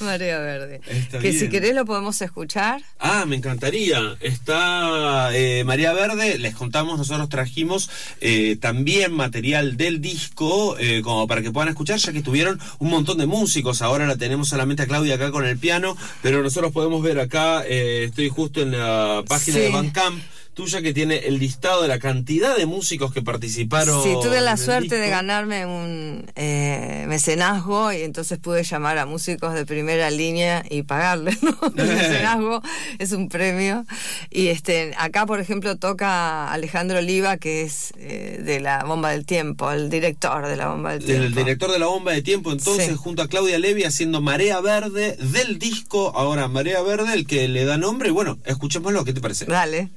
Marea 0.00 0.38
Verde. 0.38 0.80
Está 0.86 1.18
que 1.18 1.28
bien. 1.28 1.40
si 1.40 1.48
querés 1.48 1.74
lo 1.74 1.84
podemos 1.84 2.20
escuchar. 2.20 2.82
Ah, 2.98 3.24
me 3.26 3.36
encantaría. 3.36 4.16
Está 4.20 5.30
eh, 5.32 5.64
Marea 5.64 5.92
Verde, 5.92 6.38
les 6.38 6.54
contamos, 6.54 6.98
nosotros 6.98 7.28
trajimos 7.28 7.90
eh, 8.20 8.56
también 8.60 9.12
material 9.12 9.76
del 9.76 10.00
disco, 10.00 10.76
eh, 10.78 11.02
como 11.02 11.26
para 11.26 11.42
que 11.42 11.50
puedan 11.50 11.68
escuchar, 11.68 11.98
ya 11.98 12.12
que 12.12 12.22
tuvieron 12.22 12.60
un 12.78 12.90
montón 12.90 13.18
de 13.18 13.26
músicos. 13.60 13.82
Ahora 13.82 14.06
la 14.06 14.16
tenemos 14.16 14.48
solamente 14.48 14.82
a 14.82 14.86
Claudia 14.86 15.16
acá 15.16 15.30
con 15.30 15.44
el 15.44 15.58
piano, 15.58 15.96
pero 16.22 16.42
nosotros 16.42 16.72
podemos 16.72 17.02
ver 17.02 17.18
acá, 17.20 17.62
eh, 17.66 18.04
estoy 18.08 18.28
justo 18.30 18.62
en 18.62 18.72
la 18.72 19.22
página 19.28 19.56
Sí. 19.58 19.62
de 19.64 19.70
Bandcamp 19.70 20.18
tuya 20.54 20.82
que 20.82 20.92
tiene 20.92 21.16
el 21.26 21.38
listado 21.38 21.82
de 21.82 21.88
la 21.88 21.98
cantidad 21.98 22.56
de 22.56 22.66
músicos 22.66 23.12
que 23.12 23.22
participaron. 23.22 24.02
Sí, 24.02 24.10
tuve 24.22 24.40
la 24.40 24.56
suerte 24.56 24.96
de 24.96 25.08
ganarme 25.08 25.64
un 25.66 26.26
eh, 26.36 27.04
mecenazgo 27.08 27.92
y 27.92 28.02
entonces 28.02 28.38
pude 28.38 28.62
llamar 28.64 28.98
a 28.98 29.06
músicos 29.06 29.54
de 29.54 29.64
primera 29.64 30.10
línea 30.10 30.64
y 30.68 30.82
pagarles, 30.82 31.42
¿no? 31.42 31.56
El 31.76 31.86
mecenazgo 31.86 32.62
es 32.98 33.12
un 33.12 33.28
premio. 33.28 33.84
Y 34.30 34.48
este 34.48 34.94
acá, 34.98 35.26
por 35.26 35.40
ejemplo, 35.40 35.76
toca 35.76 36.52
Alejandro 36.52 36.98
Oliva, 36.98 37.36
que 37.36 37.62
es 37.62 37.92
eh, 37.96 38.40
de 38.44 38.60
la 38.60 38.84
Bomba 38.84 39.10
del 39.10 39.24
Tiempo, 39.26 39.70
el 39.70 39.88
director 39.88 40.46
de 40.46 40.56
la 40.56 40.68
Bomba 40.68 40.92
del 40.92 41.04
Tiempo. 41.04 41.24
El 41.24 41.34
director 41.34 41.72
de 41.72 41.78
la 41.78 41.86
bomba 41.86 42.12
de 42.12 42.22
tiempo, 42.22 42.52
entonces, 42.52 42.88
Sí. 42.88 42.94
junto 42.96 43.22
a 43.22 43.28
Claudia 43.28 43.58
Levi 43.58 43.84
haciendo 43.84 44.20
Marea 44.20 44.60
Verde 44.60 45.16
del 45.16 45.58
disco, 45.58 46.12
ahora 46.16 46.48
Marea 46.48 46.82
Verde, 46.82 47.14
el 47.14 47.26
que 47.26 47.48
le 47.48 47.64
da 47.64 47.76
nombre. 47.78 48.08
Y 48.08 48.12
bueno, 48.12 48.38
escuchémoslo, 48.44 49.04
¿qué 49.04 49.12
te 49.12 49.20
parece? 49.20 49.44
Dale. 49.46 49.90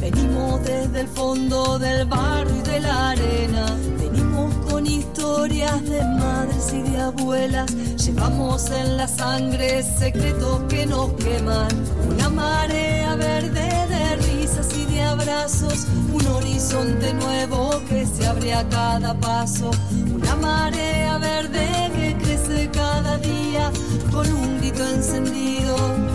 Venimos 0.00 0.62
desde 0.64 1.00
el 1.00 1.08
fondo 1.08 1.78
del 1.78 2.04
barro 2.04 2.50
y 2.56 2.60
de 2.60 2.80
la 2.80 3.10
arena, 3.10 3.66
venimos 3.98 4.54
con 4.66 4.86
historias 4.86 5.82
de 5.82 6.04
madres 6.04 6.74
y 6.74 6.82
de 6.82 7.00
abuelas, 7.00 7.74
llevamos 7.96 8.70
en 8.70 8.98
la 8.98 9.08
sangre 9.08 9.82
secretos 9.82 10.60
que 10.68 10.84
nos 10.84 11.14
queman, 11.14 11.68
una 12.10 12.28
marea 12.28 13.16
verde 13.16 13.66
de 13.88 14.16
risas 14.16 14.68
y 14.76 14.84
de 14.92 15.00
abrazos, 15.02 15.86
un 16.12 16.26
horizonte 16.26 17.14
nuevo 17.14 17.80
que 17.88 18.04
se 18.04 18.26
abre 18.26 18.52
a 18.52 18.68
cada 18.68 19.18
paso, 19.20 19.70
una 20.14 20.36
marea 20.36 21.16
verde 21.16 21.66
que 21.94 22.16
crece 22.22 22.70
cada 22.70 23.16
día 23.16 23.72
con 24.12 24.30
un 24.30 24.58
grito 24.58 24.86
encendido 24.86 26.13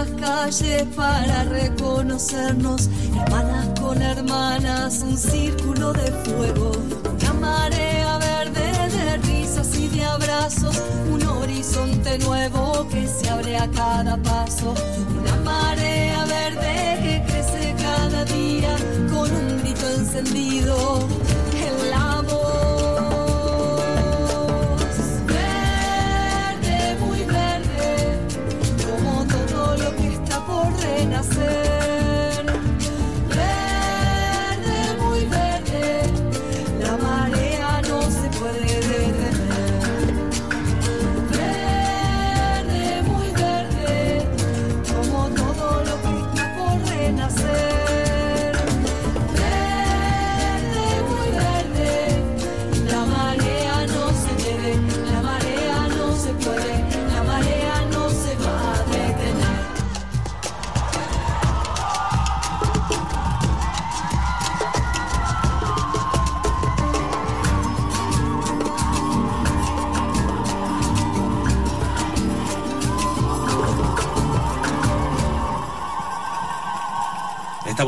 las 0.00 0.08
calles 0.20 0.84
para 0.96 1.44
reconocernos. 1.44 2.88
Hermanas 3.22 3.68
con 3.80 4.00
hermanas, 4.00 5.02
un 5.02 5.16
círculo 5.16 5.92
de 5.92 6.10
fuego. 6.24 6.72
Una 7.12 7.32
marea 7.34 8.18
verde 8.18 8.66
de 8.96 9.16
risas 9.18 9.78
y 9.78 9.88
de 9.88 10.04
abrazos. 10.04 10.82
Un 11.12 11.22
horizonte 11.26 12.18
nuevo 12.18 12.86
que 12.88 13.06
se 13.06 13.28
abre 13.28 13.56
a 13.58 13.68
cada 13.70 14.16
paso. 14.22 14.74
Una 15.18 15.36
marea 15.44 16.24
verde 16.24 16.98
que 17.02 17.24
crece 17.26 17.74
cada 17.82 18.24
día 18.24 18.74
con 19.12 19.30
un 19.30 19.58
grito 19.60 19.86
encendido 19.98 21.19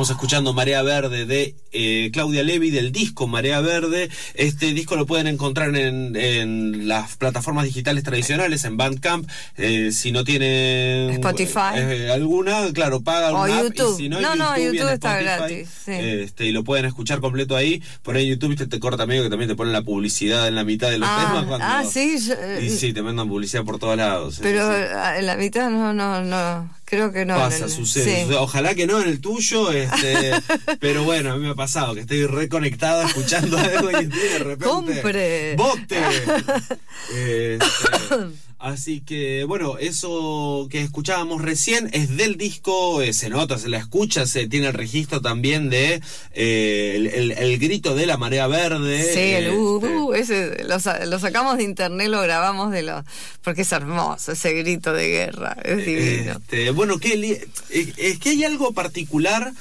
Estamos 0.02 0.16
escuchando 0.16 0.52
Marea 0.52 0.82
Verde 0.82 1.26
de 1.26 1.54
eh, 1.72 2.10
Claudia 2.12 2.42
Levi 2.42 2.70
del 2.70 2.92
disco 2.92 3.26
Marea 3.26 3.60
Verde. 3.60 4.10
Este 4.34 4.72
disco 4.74 4.96
lo 4.96 5.06
pueden 5.06 5.26
encontrar 5.26 5.74
en, 5.76 6.14
en 6.16 6.88
las 6.88 7.16
plataformas 7.16 7.64
digitales 7.64 8.04
tradicionales, 8.04 8.64
en 8.64 8.76
Bandcamp. 8.76 9.28
Eh, 9.56 9.90
si 9.92 10.12
no 10.12 10.24
tienen 10.24 11.10
Spotify. 11.10 11.74
eh, 11.76 12.10
alguna, 12.12 12.72
claro, 12.72 13.00
pagan 13.00 13.34
O 13.34 13.42
una 13.44 13.58
app, 13.58 13.64
YouTube. 13.64 13.94
Y 13.94 14.02
si 14.04 14.08
no, 14.08 14.20
No, 14.20 14.56
YouTube, 14.56 14.92
está 14.92 15.18
Spotify, 15.20 15.24
gratis, 15.24 15.68
sí. 15.84 15.92
Este, 15.92 16.46
y 16.46 16.52
lo 16.52 16.64
pueden 16.64 16.84
escuchar 16.86 17.20
completo 17.20 17.56
ahí. 17.56 17.82
Por 18.02 18.16
ahí 18.16 18.24
en 18.24 18.30
YouTube 18.38 18.56
te, 18.56 18.66
te 18.66 18.78
corta 18.80 19.06
medio 19.06 19.22
que 19.22 19.30
también 19.30 19.48
te 19.48 19.54
ponen 19.56 19.72
la 19.72 19.82
publicidad 19.82 20.48
en 20.48 20.54
la 20.54 20.64
mitad 20.64 20.90
de 20.90 20.98
los 20.98 21.08
Ah, 21.10 21.24
temas. 21.26 21.44
Cuando, 21.46 21.66
ah, 21.66 21.84
sí, 21.90 22.16
yo- 22.26 22.60
y 22.60 22.70
sí, 22.70 22.92
te 22.92 23.02
mandan 23.02 23.28
publicidad 23.28 23.64
por 23.64 23.78
todos 23.78 23.96
lados. 23.96 24.38
Pero 24.42 24.68
sí. 24.68 24.74
eh, 24.76 25.18
en 25.18 25.26
la 25.26 25.36
mitad 25.36 25.70
no, 25.70 25.92
no, 25.92 26.22
no. 26.22 26.70
Creo 26.84 27.10
que 27.10 27.24
no. 27.24 27.36
Pasa, 27.36 27.56
en 27.58 27.64
el- 27.64 27.70
sucede, 27.70 28.04
sí. 28.04 28.20
sucede. 28.22 28.36
Ojalá 28.36 28.74
que 28.74 28.86
no 28.86 29.00
en 29.00 29.08
el 29.08 29.20
tuyo, 29.20 29.70
este, 29.72 30.32
pero 30.80 31.04
bueno, 31.04 31.32
a 31.32 31.36
mí 31.36 31.42
me 31.44 31.50
ha 31.50 31.54
pasado 31.62 31.94
que 31.94 32.00
estoy 32.00 32.26
reconectado 32.26 33.02
escuchando 33.02 33.56
algo 33.58 33.88
y 34.00 34.06
de 34.06 34.38
repente. 34.40 34.64
Compre. 34.64 35.54
¡Bote! 35.56 35.96
Este, 37.14 37.64
así 38.58 39.00
que, 39.00 39.44
bueno, 39.44 39.76
eso 39.78 40.68
que 40.70 40.80
escuchábamos 40.82 41.42
recién 41.42 41.90
es 41.92 42.16
del 42.16 42.36
disco, 42.36 43.02
eh, 43.02 43.12
se 43.12 43.28
nota, 43.28 43.58
se 43.58 43.68
la 43.68 43.78
escucha, 43.78 44.24
se 44.26 44.46
tiene 44.46 44.68
el 44.68 44.72
registro 44.74 45.20
también 45.20 45.68
de 45.68 46.00
eh, 46.32 46.92
el, 46.96 47.06
el- 47.08 47.32
el 47.32 47.58
grito 47.58 47.94
de 47.94 48.06
la 48.06 48.16
marea 48.16 48.46
verde. 48.46 49.02
Sí, 49.12 49.18
el 49.20 49.44
este, 49.46 49.56
uh, 49.56 50.04
uh, 50.08 50.14
ese 50.14 50.64
lo, 50.64 50.78
sa- 50.80 51.04
lo 51.06 51.18
sacamos 51.18 51.56
de 51.58 51.64
internet, 51.64 52.08
lo 52.08 52.20
grabamos 52.22 52.70
de 52.72 52.82
lo 52.82 53.04
porque 53.42 53.62
es 53.62 53.72
hermoso 53.72 54.32
ese 54.32 54.52
grito 54.54 54.92
de 54.92 55.08
guerra, 55.08 55.56
es 55.64 55.84
divino. 55.84 56.32
Este, 56.40 56.70
bueno, 56.70 56.98
que 56.98 57.48
es 57.70 58.18
que 58.20 58.30
hay 58.30 58.44
algo 58.44 58.72
particular 58.72 59.52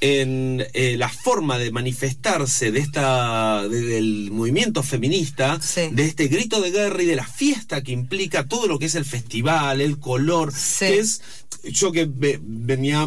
en 0.00 0.66
eh, 0.72 0.96
la 0.96 1.08
forma 1.10 1.58
de 1.58 1.70
manifestarse 1.70 2.72
de 2.72 2.80
esta 2.80 3.68
de- 3.68 3.82
del 3.82 4.30
movimiento 4.32 4.82
feminista, 4.82 5.60
Sí. 5.60 5.82
de 5.92 6.04
este 6.06 6.28
grito 6.28 6.60
de 6.60 6.70
guerra 6.70 7.02
y 7.02 7.06
de 7.06 7.16
la 7.16 7.26
fiesta 7.26 7.82
que 7.82 7.92
implica 7.92 8.48
todo 8.48 8.66
lo 8.66 8.78
que 8.78 8.86
es 8.86 8.94
el 8.94 9.04
festival, 9.04 9.80
el 9.80 9.98
color, 9.98 10.52
Sí. 10.54 10.86
que 10.86 10.98
es 11.00 11.20
yo 11.64 11.92
que 11.92 12.06
ve- 12.08 12.38
venía 12.42 13.06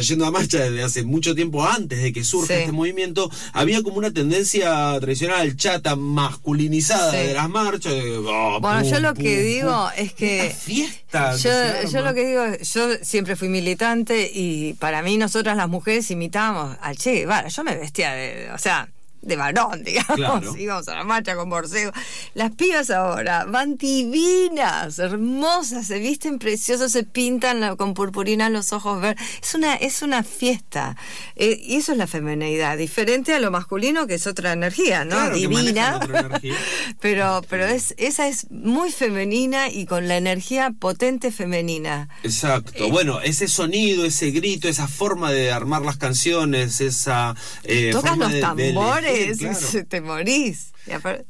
yendo 0.00 0.24
a 0.26 0.30
marcha 0.30 0.58
desde 0.60 0.82
hace 0.82 1.02
mucho 1.04 1.34
tiempo 1.34 1.64
antes 1.66 2.02
de 2.02 2.12
que 2.12 2.24
surja 2.24 2.54
Sí. 2.54 2.60
este 2.60 2.72
movimiento, 2.72 3.30
había 3.52 3.82
como 3.82 3.96
una 3.98 4.10
tendencia 4.12 4.98
tradicional 5.00 5.56
chata 5.56 5.94
masculinizada 5.96 7.10
Sí. 7.12 7.16
de 7.28 7.34
las 7.34 7.48
marchas. 7.50 7.92
de, 7.92 8.22
ah, 8.28 8.58
Bueno, 8.60 8.82
yo 8.82 8.92
pum, 8.94 9.02
lo 9.02 9.14
que 9.14 9.34
pum, 9.36 9.44
digo 9.44 9.90
es 9.96 10.12
que 10.14 10.46
Esta 10.46 10.58
fiesta 10.58 11.36
Yo, 11.36 11.90
yo 11.90 12.00
lo 12.02 12.14
que 12.14 12.26
digo, 12.26 12.42
yo 12.62 12.88
siempre 13.02 13.36
fui 13.36 13.48
militante 13.48 14.30
y 14.32 14.72
para 14.74 15.02
mí 15.02 15.16
nosotras 15.18 15.56
las 15.56 15.68
mujeres 15.68 16.10
imitábamos 16.10 16.76
al 16.80 16.96
Che 16.96 17.12
Guevara. 17.12 17.48
Yo 17.48 17.62
me 17.64 17.76
vestía 17.76 18.12
de, 18.14 18.50
o 18.52 18.58
sea, 18.58 18.88
de 19.22 19.36
varón, 19.36 19.82
digamos. 19.84 20.16
Claro. 20.16 20.56
Íbamos 20.56 20.88
a 20.88 20.96
la 20.96 21.04
marcha 21.04 21.34
con 21.36 21.48
borseo. 21.48 21.92
Las 22.34 22.50
pibas 22.52 22.90
ahora 22.90 23.44
van 23.44 23.76
divinas, 23.76 24.98
hermosas, 24.98 25.86
se 25.86 25.98
visten 25.98 26.38
preciosas, 26.38 26.92
se 26.92 27.04
pintan 27.04 27.76
con 27.76 27.94
purpurina 27.94 28.48
los 28.50 28.72
ojos 28.72 29.00
verdes. 29.00 29.24
Es 29.42 29.54
una, 29.54 29.74
es 29.76 30.02
una 30.02 30.22
fiesta. 30.22 30.96
Eh, 31.36 31.60
y 31.64 31.76
eso 31.76 31.92
es 31.92 31.98
la 31.98 32.06
feminidad, 32.06 32.76
diferente 32.76 33.34
a 33.34 33.40
lo 33.40 33.50
masculino 33.50 34.06
que 34.06 34.14
es 34.14 34.26
otra 34.26 34.52
energía, 34.52 35.04
¿no? 35.04 35.16
Claro, 35.16 35.36
Divina. 35.36 35.96
otra 36.02 36.20
energía. 36.26 36.56
pero, 37.00 37.42
pero 37.48 37.66
es, 37.66 37.94
esa 37.98 38.28
es 38.28 38.50
muy 38.50 38.90
femenina 38.90 39.68
y 39.70 39.86
con 39.86 40.08
la 40.08 40.16
energía 40.16 40.72
potente 40.78 41.30
femenina. 41.32 42.08
Exacto. 42.22 42.88
Bueno, 42.90 43.20
ese 43.20 43.48
sonido, 43.48 44.04
ese 44.04 44.30
grito, 44.30 44.68
esa 44.68 44.88
forma 44.88 45.30
de 45.32 45.52
armar 45.52 45.82
las 45.82 45.96
canciones, 45.96 46.80
esa 46.80 47.34
eh, 47.64 47.90
Tocas 47.92 48.10
forma 48.10 48.24
los 48.24 48.32
de- 48.56 48.62
de 48.64 48.72
claro. 49.38 49.86
te 49.88 50.00
morís. 50.00 50.72
Y 50.86 50.90
apar- 50.90 51.24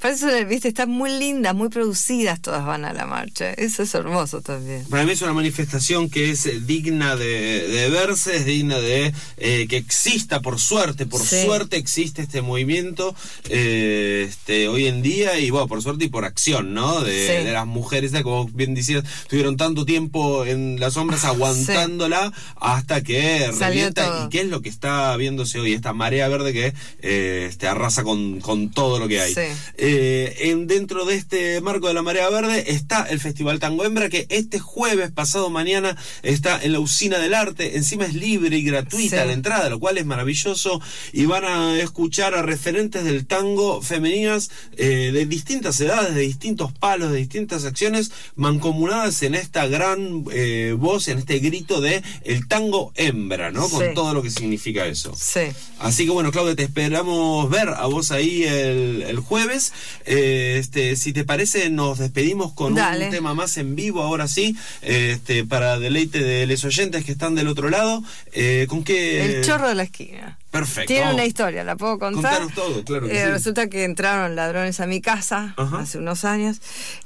Por 0.00 0.10
eso, 0.10 0.26
viste, 0.46 0.68
están 0.68 0.90
muy 0.90 1.10
lindas, 1.18 1.54
muy 1.54 1.70
producidas, 1.70 2.40
todas 2.42 2.64
van 2.66 2.84
a 2.84 2.92
la 2.92 3.06
marcha. 3.06 3.52
Eso 3.54 3.82
es 3.82 3.94
hermoso 3.94 4.42
también. 4.42 4.84
Para 4.90 5.04
mí 5.04 5.12
es 5.12 5.22
una 5.22 5.32
manifestación 5.32 6.10
que 6.10 6.30
es 6.30 6.44
eh, 6.46 6.60
digna 6.60 7.16
de, 7.16 7.66
de 7.68 7.88
verse, 7.88 8.36
es 8.36 8.44
digna 8.44 8.78
de 8.78 9.14
eh, 9.38 9.66
que 9.68 9.78
exista, 9.78 10.40
por 10.40 10.60
suerte, 10.60 11.06
por 11.06 11.20
Sí. 11.22 11.42
suerte 11.44 11.76
existe 11.78 12.20
este 12.22 12.42
movimiento 12.42 13.14
eh, 13.48 14.26
este, 14.28 14.68
hoy 14.68 14.86
en 14.86 15.00
día 15.02 15.38
y 15.38 15.50
bueno, 15.50 15.66
por 15.68 15.82
suerte 15.82 16.04
y 16.04 16.08
por 16.08 16.24
acción, 16.24 16.74
¿no? 16.74 17.00
De, 17.00 17.26
Sí. 17.38 17.44
de 17.46 17.52
las 17.52 17.66
mujeres, 17.66 18.12
como 18.22 18.46
bien 18.46 18.74
decías, 18.74 19.04
tuvieron 19.28 19.56
tanto 19.56 19.84
tiempo 19.84 20.44
en 20.44 20.78
las 20.80 20.94
sombras 20.94 21.24
aguantándola 21.24 22.32
hasta 22.56 23.02
que 23.02 23.50
revienta 23.58 24.24
y 24.26 24.28
qué 24.28 24.40
es 24.42 24.46
lo 24.48 24.60
que 24.60 24.68
está 24.68 25.16
viéndose 25.16 25.58
hoy, 25.60 25.72
esta 25.72 25.92
marea 25.92 26.28
verde 26.28 26.52
que 26.52 26.74
eh, 27.02 27.46
este, 27.48 27.66
arrasa 27.68 28.02
con, 28.04 28.40
con 28.40 28.70
todo 28.70 28.97
lo 28.98 29.08
que 29.08 29.20
hay. 29.20 29.34
Sí. 29.34 29.40
Eh, 29.76 30.34
en, 30.50 30.66
dentro 30.66 31.04
de 31.04 31.14
este 31.14 31.60
marco 31.60 31.88
de 31.88 31.94
la 31.94 32.02
marea 32.02 32.28
verde 32.30 32.72
está 32.72 33.04
el 33.04 33.20
Festival 33.20 33.58
Tango 33.60 33.84
Hembra 33.84 34.08
que 34.08 34.26
este 34.28 34.58
jueves, 34.58 35.10
pasado 35.10 35.50
mañana, 35.50 35.96
está 36.22 36.60
en 36.62 36.72
la 36.72 36.80
Usina 36.80 37.18
del 37.18 37.34
Arte. 37.34 37.76
Encima 37.76 38.04
es 38.04 38.14
libre 38.14 38.56
y 38.58 38.62
gratuita 38.62 39.20
Sí. 39.22 39.26
la 39.26 39.32
entrada, 39.32 39.68
lo 39.70 39.78
cual 39.78 39.98
es 39.98 40.06
maravilloso. 40.06 40.80
Y 41.12 41.26
van 41.26 41.44
a 41.44 41.78
escuchar 41.80 42.34
a 42.34 42.42
referentes 42.42 43.04
del 43.04 43.26
tango 43.26 43.82
femeninas 43.82 44.50
eh, 44.76 45.10
de 45.12 45.26
distintas 45.26 45.80
edades, 45.80 46.14
de 46.14 46.20
distintos 46.22 46.72
palos, 46.72 47.12
de 47.12 47.18
distintas 47.18 47.64
acciones, 47.64 48.10
mancomunadas 48.34 49.22
en 49.22 49.34
esta 49.34 49.66
gran 49.66 50.24
eh, 50.32 50.74
voz, 50.78 51.08
en 51.08 51.18
este 51.18 51.38
grito 51.38 51.80
de 51.80 52.02
el 52.24 52.48
tango 52.48 52.92
hembra, 52.96 53.50
¿no? 53.50 53.68
Con 53.68 53.94
todo 53.94 54.14
lo 54.14 54.22
que 54.22 54.30
significa 54.30 54.86
eso. 54.86 55.14
Sí. 55.16 55.40
Así 55.78 56.04
que 56.04 56.10
bueno, 56.10 56.30
Claudia, 56.32 56.56
te 56.56 56.62
esperamos 56.64 57.48
ver 57.50 57.68
a 57.68 57.86
vos 57.86 58.10
ahí 58.10 58.44
el, 58.44 58.87
el 59.02 59.18
jueves. 59.20 59.72
Eh, 60.06 60.56
este, 60.58 60.96
si 60.96 61.12
te 61.12 61.24
parece, 61.24 61.70
nos 61.70 61.98
despedimos 61.98 62.52
con 62.52 62.74
Dale. 62.74 63.06
un 63.06 63.10
tema 63.10 63.34
más 63.34 63.56
en 63.56 63.74
vivo, 63.76 64.02
ahora 64.02 64.28
sí, 64.28 64.56
este, 64.82 65.44
para 65.44 65.78
deleite 65.78 66.20
de 66.22 66.46
los 66.46 66.64
oyentes 66.64 67.04
que 67.04 67.12
están 67.12 67.34
del 67.34 67.48
otro 67.48 67.68
lado. 67.70 68.02
Eh, 68.32 68.66
¿Con 68.68 68.84
qué? 68.84 69.24
El 69.24 69.44
chorro 69.44 69.68
de 69.68 69.74
la 69.74 69.82
esquina. 69.84 70.38
Perfecto. 70.50 70.88
Tiene 70.88 71.12
una 71.12 71.26
historia, 71.26 71.62
¿la 71.62 71.76
puedo 71.76 71.98
contar? 71.98 72.38
Contanos 72.40 72.54
todo, 72.54 72.82
claro 72.82 73.06
que 73.06 73.12
Eh, 73.20 73.24
sí. 73.26 73.30
Resulta 73.30 73.68
que 73.68 73.84
entraron 73.84 74.34
ladrones 74.34 74.80
a 74.80 74.86
mi 74.86 75.02
casa 75.02 75.52
Ajá. 75.58 75.80
hace 75.80 75.98
unos 75.98 76.24
años 76.24 76.56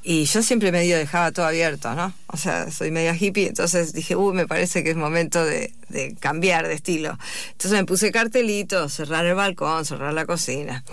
y 0.05 0.27
yo 0.27 0.43
siempre 0.45 0.71
medio 0.71 0.97
dejaba 0.97 1.33
todo 1.33 1.47
abierto, 1.47 1.93
¿no? 1.97 2.15
O 2.29 2.37
sea, 2.37 2.71
soy 2.71 2.93
media 2.93 3.17
hippie, 3.19 3.49
entonces 3.49 3.93
dije, 3.95 4.15
uy, 4.15 4.33
me 4.33 4.47
parece 4.47 4.85
que 4.85 4.91
es 4.91 4.97
momento 4.97 5.45
de, 5.45 5.73
de 5.89 6.15
cambiar 6.21 6.69
de 6.69 6.75
estilo. 6.75 7.19
Entonces 7.51 7.73
me 7.73 7.85
puse 7.85 8.13
cartelitos, 8.13 8.93
cerrar 8.93 9.27
el 9.27 9.35
balcón, 9.35 9.85
cerrar 9.85 10.15
la 10.15 10.25
cocina. 10.25 10.85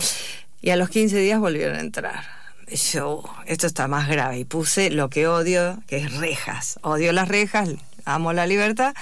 Y 0.61 0.71
a 0.71 0.75
los 0.75 0.89
15 0.89 1.17
días 1.17 1.39
volvieron 1.39 1.77
a 1.77 1.79
entrar. 1.79 2.23
Y 2.67 2.75
yo, 2.75 3.19
"Uh, 3.19 3.29
esto 3.45 3.67
está 3.67 3.87
más 3.87 4.07
grave. 4.07 4.39
Y 4.39 4.45
puse 4.45 4.89
lo 4.91 5.09
que 5.09 5.27
odio, 5.27 5.81
que 5.87 5.97
es 5.97 6.13
rejas. 6.17 6.79
Odio 6.81 7.11
las 7.13 7.27
rejas, 7.27 7.69
amo 8.05 8.33
la 8.33 8.45
libertad. 8.45 8.93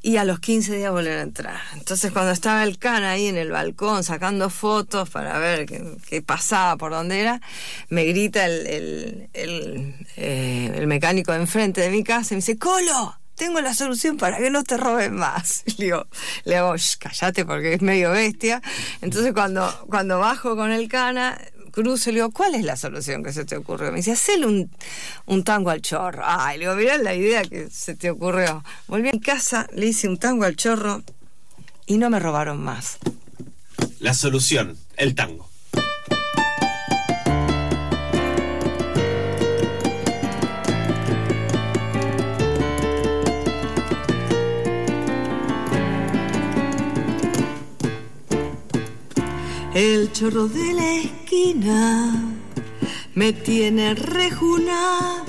Y 0.00 0.16
a 0.16 0.24
los 0.24 0.38
15 0.38 0.76
días 0.76 0.92
volvieron 0.92 1.18
a 1.18 1.22
entrar. 1.22 1.60
Entonces 1.74 2.12
cuando 2.12 2.30
estaba 2.30 2.62
el 2.62 2.78
can 2.78 3.02
ahí 3.02 3.26
en 3.26 3.36
el 3.36 3.50
balcón 3.50 4.04
sacando 4.04 4.48
fotos 4.48 5.10
para 5.10 5.38
ver 5.38 5.66
qué, 5.66 5.82
qué 6.08 6.22
pasaba, 6.22 6.76
por 6.76 6.92
dónde 6.92 7.20
era, 7.20 7.40
me 7.88 8.04
grita 8.04 8.46
el, 8.46 8.66
el, 8.68 9.28
el, 9.34 10.06
eh, 10.16 10.72
el 10.76 10.86
mecánico 10.86 11.32
de 11.32 11.38
enfrente 11.40 11.80
de 11.80 11.90
mi 11.90 12.04
casa 12.04 12.32
y 12.32 12.36
me 12.36 12.38
dice, 12.42 12.56
Colo, 12.58 13.18
tengo 13.38 13.60
la 13.62 13.72
solución 13.74 14.18
para 14.18 14.36
que 14.36 14.50
no 14.50 14.64
te 14.64 14.76
roben 14.76 15.14
más. 15.14 15.62
Le 15.78 15.84
digo, 15.86 16.06
le 16.44 16.56
hago, 16.56 16.76
"Shh, 16.76 16.96
cállate 16.98 17.44
porque 17.46 17.74
es 17.74 17.80
medio 17.82 18.10
bestia. 18.10 18.60
Entonces 19.00 19.32
cuando, 19.32 19.66
cuando 19.88 20.18
bajo 20.18 20.56
con 20.56 20.70
el 20.70 20.88
cana, 20.88 21.40
cruzo 21.72 22.10
le 22.10 22.16
digo, 22.16 22.30
¿cuál 22.32 22.54
es 22.56 22.64
la 22.64 22.76
solución 22.76 23.22
que 23.22 23.32
se 23.32 23.44
te 23.44 23.56
ocurrió? 23.56 23.90
Me 23.92 23.98
dice, 23.98 24.12
hacele 24.12 24.46
un, 24.46 24.70
un 25.26 25.44
tango 25.44 25.70
al 25.70 25.80
chorro. 25.80 26.22
Ay, 26.24 26.58
le 26.58 26.64
digo, 26.64 26.74
mirá 26.76 26.98
la 26.98 27.14
idea 27.14 27.42
que 27.44 27.70
se 27.70 27.94
te 27.94 28.10
ocurrió. 28.10 28.64
Volví 28.88 29.08
a 29.08 29.12
mi 29.12 29.20
casa, 29.20 29.68
le 29.72 29.86
hice 29.86 30.08
un 30.08 30.18
tango 30.18 30.44
al 30.44 30.56
chorro 30.56 31.02
y 31.86 31.96
no 31.98 32.10
me 32.10 32.18
robaron 32.18 32.62
más. 32.62 32.98
La 34.00 34.12
solución, 34.14 34.76
el 34.96 35.14
tango. 35.14 35.48
El 49.78 50.10
chorro 50.10 50.48
de 50.48 50.72
la 50.72 50.94
esquina 50.96 52.12
me 53.14 53.32
tiene 53.32 53.94
rejunada. 53.94 55.24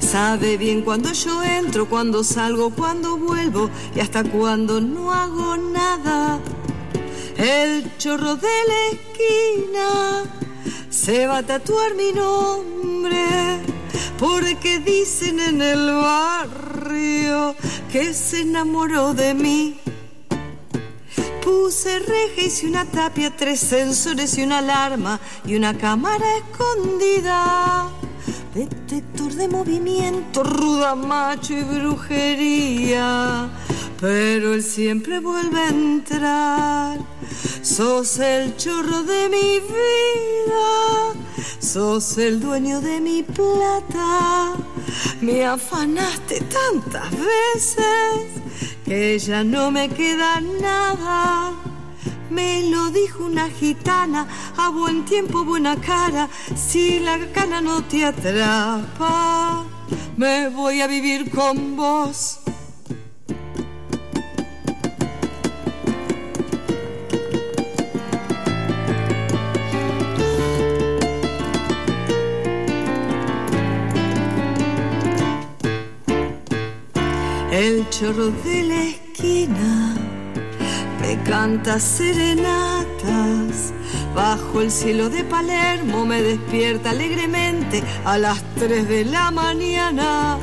Sabe 0.00 0.56
bien 0.56 0.82
cuando 0.82 1.12
yo 1.12 1.44
entro, 1.44 1.88
cuando 1.88 2.24
salgo, 2.24 2.70
cuando 2.70 3.16
vuelvo 3.16 3.70
y 3.94 4.00
hasta 4.00 4.24
cuando 4.24 4.80
no 4.80 5.12
hago 5.12 5.56
nada. 5.56 6.40
El 7.36 7.96
chorro 7.96 8.34
de 8.34 8.58
la 8.70 8.88
esquina 8.90 10.24
se 10.90 11.28
va 11.28 11.38
a 11.38 11.42
tatuar 11.44 11.94
mi 11.94 12.10
nombre 12.10 13.60
porque 14.18 14.80
dicen 14.80 15.38
en 15.38 15.62
el 15.62 15.92
barrio 15.92 17.54
que 17.92 18.14
se 18.14 18.40
enamoró 18.40 19.14
de 19.14 19.32
mí 19.34 19.78
Puse 21.48 21.98
reja, 22.00 22.42
hice 22.42 22.66
una 22.66 22.84
tapia, 22.84 23.34
tres 23.34 23.60
sensores 23.60 24.36
y 24.36 24.42
una 24.42 24.58
alarma 24.58 25.18
y 25.46 25.54
una 25.56 25.72
cámara 25.78 26.26
escondida. 26.36 27.88
Detector 28.54 29.32
de 29.32 29.48
movimiento, 29.48 30.42
ruda, 30.42 30.94
macho 30.94 31.54
y 31.54 31.62
brujería. 31.62 33.48
Pero 33.98 34.52
él 34.52 34.62
siempre 34.62 35.20
vuelve 35.20 35.58
a 35.58 35.68
entrar. 35.68 36.98
Sos 37.62 38.18
el 38.18 38.54
chorro 38.58 39.02
de 39.04 39.30
mi 39.30 39.60
vida, 39.60 41.14
sos 41.60 42.18
el 42.18 42.40
dueño 42.40 42.82
de 42.82 43.00
mi 43.00 43.22
plata. 43.22 44.52
Me 45.22 45.46
afanaste 45.46 46.42
tantas 46.42 47.10
veces 47.10 48.37
que 48.88 49.18
ya 49.18 49.44
no 49.44 49.70
me 49.70 49.90
queda 49.90 50.40
nada. 50.40 51.52
Me 52.30 52.70
lo 52.70 52.90
dijo 52.90 53.24
una 53.24 53.50
gitana, 53.50 54.26
a 54.56 54.70
buen 54.70 55.04
tiempo, 55.04 55.44
buena 55.44 55.76
cara, 55.76 56.28
si 56.56 56.98
la 57.00 57.18
cana 57.32 57.60
no 57.60 57.82
te 57.84 58.06
atrapa, 58.06 59.64
me 60.16 60.48
voy 60.48 60.80
a 60.80 60.86
vivir 60.86 61.30
con 61.30 61.76
vos. 61.76 62.40
El 77.58 77.90
chorro 77.90 78.30
de 78.44 78.62
la 78.62 78.82
esquina 78.84 79.96
me 81.00 81.20
canta 81.24 81.80
serenatas. 81.80 83.72
Bajo 84.14 84.60
el 84.60 84.70
cielo 84.70 85.10
de 85.10 85.24
Palermo 85.24 86.06
me 86.06 86.22
despierta 86.22 86.90
alegremente 86.90 87.82
a 88.04 88.16
las 88.16 88.40
3 88.60 88.88
de 88.88 89.04
la 89.06 89.32
mañana. 89.32 90.38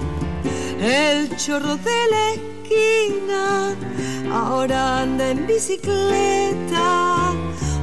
El 0.81 1.33
chorro 1.37 1.77
de 1.77 1.99
la 2.11 2.31
esquina 2.33 3.75
ahora 4.33 4.99
anda 5.03 5.29
en 5.29 5.47
bicicleta. 5.47 7.31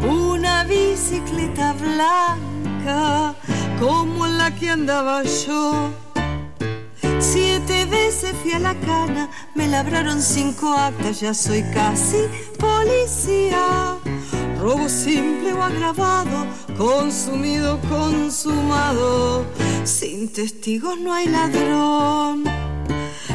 Una 0.07 0.65
bicicleta 0.65 1.73
blanca 1.73 3.35
como 3.81 4.27
la 4.27 4.55
que 4.55 4.69
andaba 4.69 5.23
yo. 5.23 6.02
Fui 8.43 8.51
a 8.53 8.59
la 8.59 8.75
cana, 8.75 9.31
me 9.55 9.69
labraron 9.69 10.21
cinco 10.21 10.73
actas, 10.73 11.21
ya 11.21 11.33
soy 11.33 11.63
casi 11.73 12.27
policía. 12.59 13.97
Robo 14.61 14.89
simple 14.89 15.53
o 15.53 15.63
agravado, 15.63 16.47
consumido, 16.77 17.79
consumado. 17.89 19.45
Sin 19.85 20.33
testigos 20.33 20.99
no 20.99 21.15
hay 21.15 21.29
ladrón. 21.29 22.43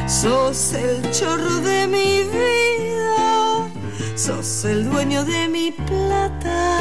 Sos 0.06 0.74
el 0.74 1.10
chorro 1.10 1.60
de 1.60 1.86
mi 1.86 2.24
vida, 2.24 3.66
sos 4.14 4.66
el 4.66 4.90
dueño 4.90 5.24
de 5.24 5.48
mi 5.48 5.72
plata. 5.72 6.80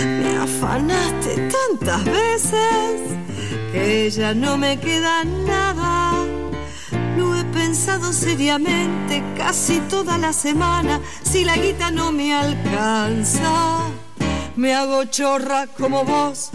Me 0.00 0.36
afanaste 0.38 1.50
tantas 1.50 2.04
veces 2.06 3.00
que 3.70 4.10
ya 4.10 4.32
no 4.32 4.56
me 4.56 4.80
queda 4.80 5.24
nada. 5.24 5.73
Pensado 7.74 8.12
seriamente 8.12 9.20
casi 9.36 9.80
toda 9.90 10.16
la 10.16 10.32
semana. 10.32 11.00
Si 11.24 11.44
la 11.44 11.56
guita 11.56 11.90
no 11.90 12.12
me 12.12 12.32
alcanza, 12.32 13.90
me 14.54 14.74
hago 14.74 15.06
chorra 15.06 15.66
como 15.66 16.04
vos. 16.04 16.52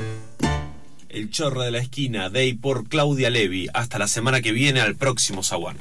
El 1.09 1.29
chorro 1.29 1.63
de 1.63 1.71
la 1.71 1.79
esquina, 1.79 2.29
de 2.29 2.57
por 2.61 2.87
Claudia 2.87 3.29
Levi. 3.29 3.67
Hasta 3.73 3.99
la 3.99 4.07
semana 4.07 4.39
que 4.39 4.53
viene, 4.53 4.79
al 4.79 4.95
próximo 4.95 5.43
Zaguán. 5.43 5.75